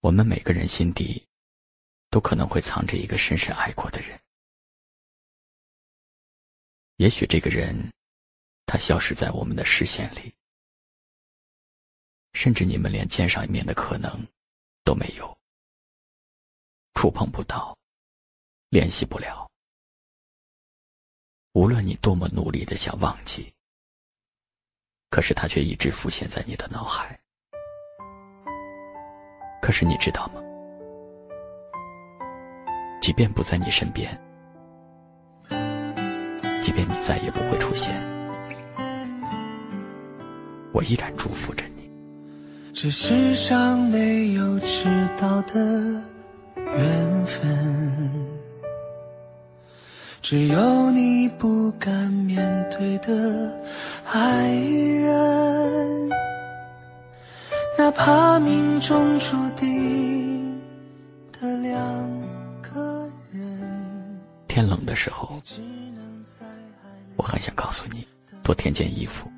[0.00, 1.26] 我们每个人心底，
[2.08, 4.18] 都可能会藏着一个深深爱过的人。
[6.96, 7.92] 也许这个人，
[8.64, 10.32] 他消失在我们的视线里，
[12.32, 14.26] 甚至你们连见上一面的可能
[14.84, 15.36] 都没有，
[16.94, 17.76] 触碰不到，
[18.68, 19.50] 联系不了。
[21.52, 23.52] 无论你多么努力的想忘记，
[25.10, 27.20] 可是他却一直浮现在你的脑海。
[29.60, 30.40] 可是你知道吗？
[33.00, 34.10] 即便不在你身边，
[36.60, 37.94] 即便你再也不会出现，
[40.72, 41.90] 我依然祝福着你。
[42.74, 46.02] 这世上没有迟到的
[46.56, 48.10] 缘分，
[50.20, 53.58] 只有你不敢面对的
[54.04, 56.10] 爱人。
[57.78, 60.60] 哪怕命中注定
[61.30, 62.20] 的两
[62.60, 64.20] 个人。
[64.48, 65.40] 天冷的时候，
[67.14, 68.04] 我很想告诉你
[68.42, 69.28] 多添件衣服；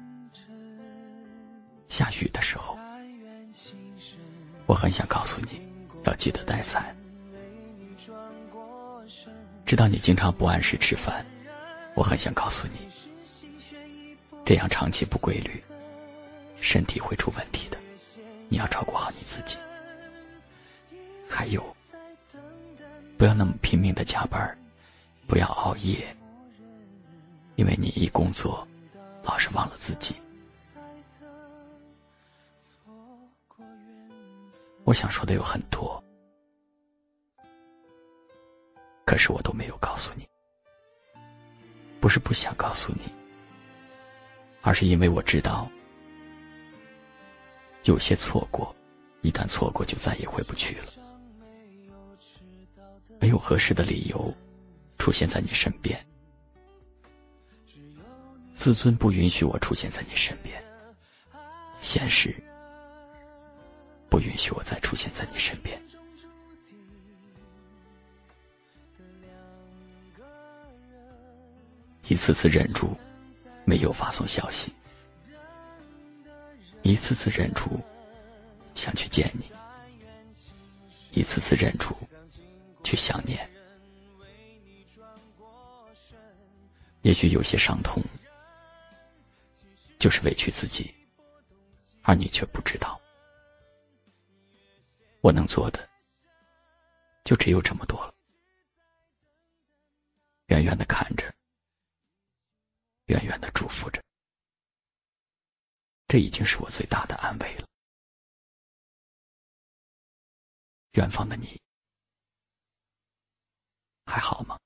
[1.90, 2.78] 下雨的时候，
[4.64, 5.60] 我很想告诉你
[6.04, 6.96] 要记得带伞。
[9.66, 11.26] 知道你经常不按时吃饭，
[11.94, 12.88] 我很想告诉你，
[14.46, 15.62] 这样长期不规律，
[16.58, 17.78] 身体会出问题的。
[18.52, 19.56] 你要照顾好你自己，
[21.28, 21.64] 还有，
[23.16, 24.58] 不要那么拼命的加班，
[25.28, 26.04] 不要熬夜，
[27.54, 28.66] 因为你一工作，
[29.22, 30.16] 老是忘了自己。
[34.82, 36.02] 我想说的有很多，
[39.04, 40.28] 可是我都没有告诉你，
[42.00, 43.02] 不是不想告诉你，
[44.62, 45.70] 而是因为我知道。
[47.84, 48.74] 有些错过，
[49.22, 50.92] 一旦错过就再也回不去了。
[53.20, 54.34] 没有合适的理由
[54.98, 55.98] 出现在你身边，
[58.54, 60.62] 自尊不允许我出现在你身边，
[61.80, 62.34] 现实
[64.08, 65.80] 不允许我再出现在你身边。
[72.08, 72.96] 一次次忍住，
[73.64, 74.74] 没有发送消息。
[76.82, 77.80] 一次次忍住，
[78.74, 79.44] 想去见你；
[81.12, 81.94] 一次次忍住，
[82.82, 83.48] 去想念。
[87.02, 88.02] 也许有些伤痛，
[89.98, 90.94] 就是委屈自己，
[92.02, 93.00] 而你却不知道。
[95.20, 95.88] 我能做的，
[97.24, 98.14] 就只有这么多了。
[100.46, 101.32] 远远的看着，
[103.06, 104.02] 远远的祝福着。
[106.10, 107.64] 这已经是我最大的安慰了。
[110.94, 111.56] 远方的你
[114.06, 114.58] 还好吗？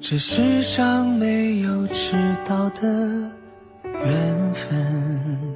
[0.00, 3.36] 这世上没有迟到的
[3.84, 5.47] 缘分。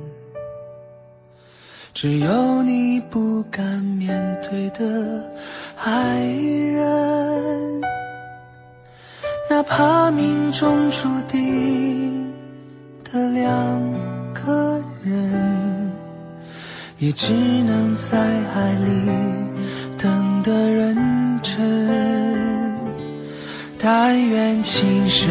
[2.02, 4.10] 只有你不敢面
[4.42, 5.24] 对的
[5.76, 6.18] 爱
[6.74, 7.80] 人，
[9.48, 12.28] 哪怕命中注定
[13.04, 13.52] 的两
[14.34, 15.92] 个人，
[16.98, 19.08] 也只能在爱里
[19.96, 20.96] 等得认
[21.40, 21.52] 真。
[23.78, 25.30] 但愿情深，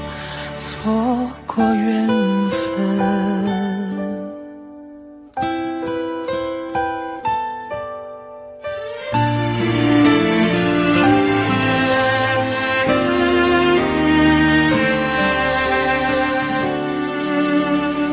[0.61, 2.61] 错过缘分？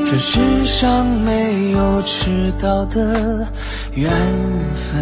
[0.06, 3.47] 这世上没有迟到的
[3.93, 4.11] 缘
[4.75, 4.97] 分，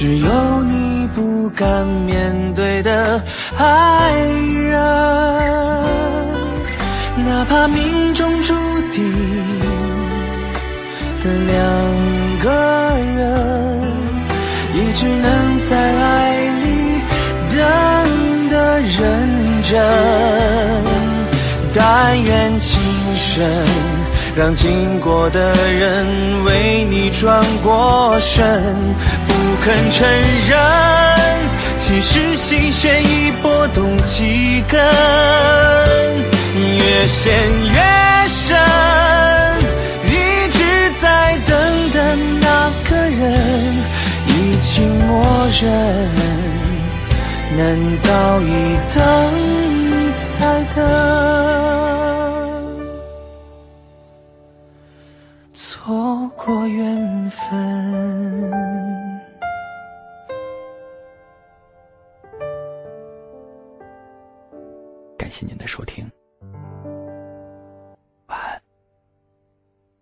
[0.00, 3.20] 只有你不敢面对的
[3.56, 4.14] 爱
[4.54, 4.78] 人。
[7.26, 8.54] 哪怕命中注
[8.92, 9.02] 定
[11.20, 11.58] 的两
[12.38, 12.48] 个
[13.16, 13.82] 人，
[14.72, 15.58] 也只能。
[15.68, 17.02] 在爱里
[17.50, 19.74] 等的认真。
[21.74, 22.80] 但愿情
[23.16, 23.66] 深，
[24.38, 28.46] 让经过的人为你转过身，
[29.26, 30.08] 不肯承
[30.48, 30.56] 认，
[31.80, 34.80] 其实心弦已拨动几根，
[36.54, 37.34] 越陷
[37.72, 37.82] 越
[38.28, 38.56] 深，
[40.06, 41.56] 一直在等
[41.90, 43.42] 的那个人
[44.28, 45.68] 已经默认，
[47.56, 49.02] 难道一等
[50.38, 50.86] 再等，
[65.28, 66.10] 感谢您的收听。